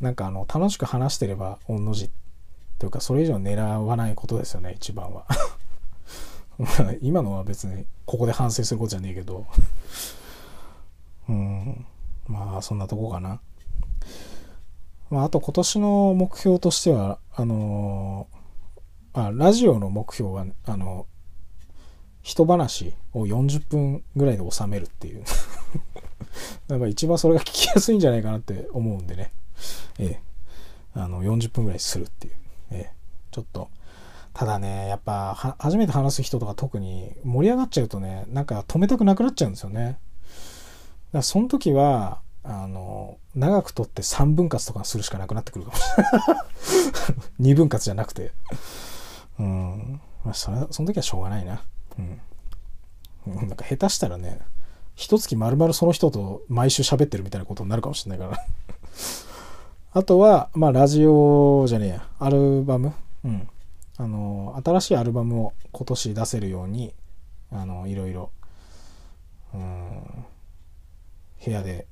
[0.00, 2.10] なんかあの楽しく話してれば御の字
[2.78, 5.26] というかそれ以上狙わないことですよね一番は。
[7.00, 9.46] 今のは別にここで反省することじゃねえけど。
[11.28, 11.86] うん。
[12.26, 13.40] まあそんなとこかな。
[15.10, 18.28] まああと今年の目標としてはあの
[19.12, 21.06] あラジオの目標はあの
[22.22, 25.24] 一話を40分ぐらいで収めるっていう。
[26.68, 29.32] だか一番それが聞きやすいんじゃないかなって思うんでね。
[29.98, 30.20] ええ。
[30.94, 32.34] あの、40分ぐらいするっていう。
[32.72, 32.92] ええ。
[33.30, 33.68] ちょっと。
[34.32, 39.84] ただね、やっぱ、初めて話す人とか特に盛り上がっちゃうとね、なんか止めたくなくなっちゃうんですよね。
[39.84, 39.98] だか
[41.12, 47.52] らその時は、あの、長くとって3分割とかするしかなくなってくるかもしれない。
[47.52, 48.32] 2分割じゃなくて。
[49.38, 50.00] うん。
[50.24, 51.62] まあ、それ、その時はしょうがないな。
[51.98, 52.20] うん。
[53.26, 54.40] なんか下手したらね、
[54.94, 58.42] 一月丸々その人と毎週喋ってるみたいなことになるかもしれないから
[59.92, 62.92] あとは、まあ、ラジオじゃねえや、アルバム。
[63.24, 63.48] うん。
[63.96, 66.94] あの、新しいアルバムを今年出せるように、
[67.50, 68.30] あの、いろいろ、
[69.52, 70.24] うん、
[71.44, 71.86] 部屋で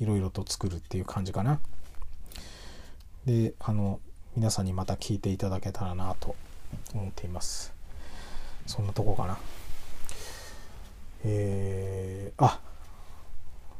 [0.00, 1.60] いろいろと作るっていう感じかな。
[3.26, 4.00] で、あの、
[4.34, 6.34] 皆さんにまた聞いていただけたらなと
[6.92, 7.72] 思っています。
[8.66, 9.38] そんなとこかな。
[11.24, 12.60] えー、あ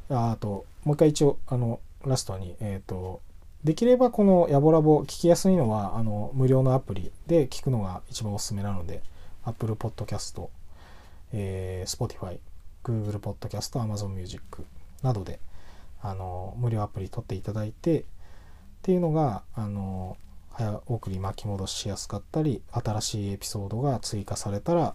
[0.09, 1.81] あともう一回一応あの
[2.11, 3.21] ラストにえっ、ー、と
[3.65, 9.03] できればこのヤボラボ聞きやすいのはあの無料のアプリで聞くのが一番おすすめなので
[9.45, 10.49] Apple Podcast、
[11.33, 12.39] えー、Spotify、
[12.83, 14.65] Google Podcast、Amazon Music
[15.03, 15.41] などで
[16.03, 18.05] あの無料アプリ取っていただいてっ
[18.83, 20.19] ていうのがあの
[20.53, 24.95] 早送り巻き戻しやすかったり新しいエピソードが追加されたら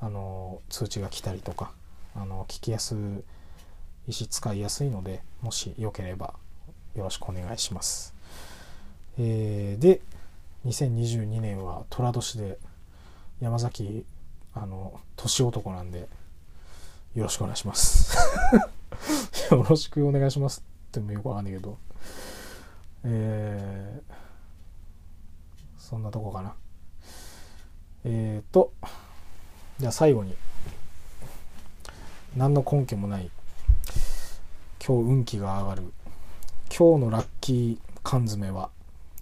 [0.00, 1.70] あの通知が来たりとか
[2.16, 2.96] あの聞きやす
[4.08, 6.34] いし使いやすいのでもしよければ
[6.98, 8.12] よろしくお願いします。
[9.18, 10.00] えー、で
[10.66, 12.58] 2022年は寅年で
[13.40, 14.04] 山崎
[14.52, 16.08] あの年男なんで
[17.14, 18.16] よろしくお願いします。
[19.50, 21.78] よろしくお願いしますってもよくわかんないけど
[23.04, 24.12] えー、
[25.78, 26.54] そんなとこかな。
[28.04, 28.72] えっ、ー、と
[29.78, 30.34] じゃあ最後に
[32.36, 33.30] 何の根拠もない
[34.84, 35.92] 今日運気が上がる
[36.76, 38.70] 今日のラッキー缶詰は、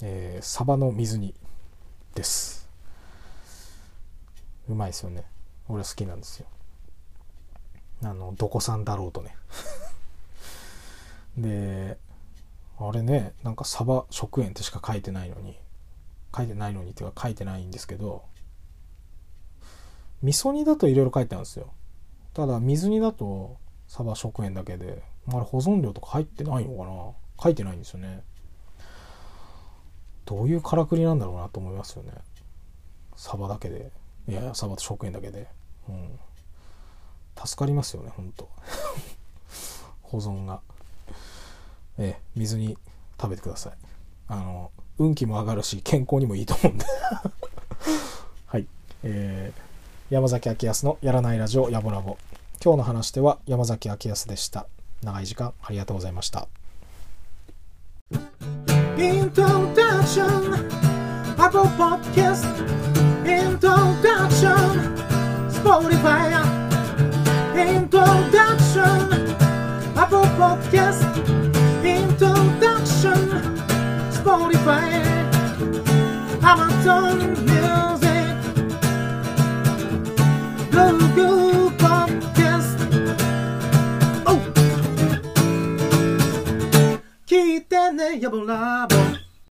[0.02, 1.34] えー、サバの水煮
[2.14, 2.68] です。
[4.68, 5.24] うまいですよね。
[5.68, 6.46] 俺好きなんですよ。
[8.02, 9.36] あのどこさんだろうとね。
[11.38, 11.98] で
[12.78, 15.58] あれねなんかサバ食塩ってしか書いてないのに
[16.36, 18.24] 書いてないのにっていうか書いてないんですけど
[20.22, 21.72] 味噌煮だといろいろ書いてあるんですよ。
[22.34, 23.56] ただ水煮だと
[23.88, 27.25] サバ食塩だけであれ保存料とか入ってないのかな。
[27.42, 28.22] 書いてないんですよね。
[30.24, 32.12] どういうからくりなんだろうなと思いますよね。
[33.16, 33.90] サバだけで。
[34.28, 35.46] いやサバと食塩だけで。
[35.88, 36.18] うん。
[37.44, 38.48] 助かりますよね本当。
[40.02, 40.60] 保存が。
[41.98, 42.76] ええ水に
[43.20, 43.72] 食べてください。
[44.28, 46.84] あの運気も上がるし健康にもいいと思うんで。
[48.46, 48.66] はい。
[49.04, 52.18] えー、山崎明康のやらないラジオやぼラボ。
[52.64, 54.66] 今日の話では山崎明康でした。
[55.02, 56.48] 長い時間ありがとうございました。
[58.96, 60.54] Introduction,
[61.38, 62.46] Apple Podcast,
[63.26, 64.96] Introduction,
[65.50, 66.30] Spotify,
[67.56, 69.00] Introduction,
[69.98, 71.02] Apple Podcast,
[71.84, 73.20] Introduction,
[74.12, 74.86] Spotify,
[76.42, 78.36] Amazon Music,
[80.70, 81.45] Google.
[87.76, 89.15] 내 여보 라보